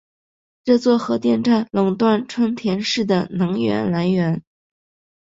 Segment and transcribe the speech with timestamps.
[0.63, 4.41] 这座核电站垄断春田市的能源来源。